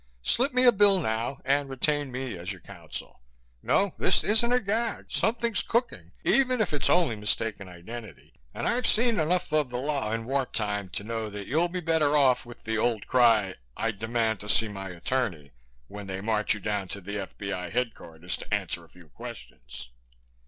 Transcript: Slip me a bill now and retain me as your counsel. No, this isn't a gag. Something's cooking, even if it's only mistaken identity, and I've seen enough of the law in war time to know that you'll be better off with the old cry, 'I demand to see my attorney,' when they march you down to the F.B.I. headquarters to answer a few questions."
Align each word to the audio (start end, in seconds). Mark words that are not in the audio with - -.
Slip 0.23 0.51
me 0.51 0.65
a 0.65 0.71
bill 0.71 0.99
now 0.99 1.37
and 1.45 1.69
retain 1.69 2.11
me 2.11 2.35
as 2.35 2.51
your 2.51 2.61
counsel. 2.61 3.21
No, 3.61 3.93
this 3.99 4.23
isn't 4.23 4.51
a 4.51 4.59
gag. 4.59 5.11
Something's 5.11 5.61
cooking, 5.61 6.11
even 6.23 6.59
if 6.59 6.73
it's 6.73 6.89
only 6.89 7.15
mistaken 7.15 7.67
identity, 7.69 8.33
and 8.51 8.67
I've 8.67 8.87
seen 8.87 9.19
enough 9.19 9.51
of 9.53 9.69
the 9.69 9.77
law 9.77 10.11
in 10.11 10.25
war 10.25 10.47
time 10.47 10.89
to 10.93 11.03
know 11.03 11.29
that 11.29 11.45
you'll 11.45 11.69
be 11.69 11.81
better 11.81 12.17
off 12.17 12.47
with 12.47 12.63
the 12.63 12.79
old 12.79 13.05
cry, 13.05 13.53
'I 13.77 13.91
demand 13.91 14.39
to 14.39 14.49
see 14.49 14.67
my 14.67 14.89
attorney,' 14.89 15.51
when 15.87 16.07
they 16.07 16.19
march 16.19 16.55
you 16.55 16.59
down 16.59 16.87
to 16.87 16.99
the 17.01 17.19
F.B.I. 17.19 17.69
headquarters 17.69 18.37
to 18.37 18.51
answer 18.51 18.83
a 18.83 18.89
few 18.89 19.07
questions." 19.09 19.91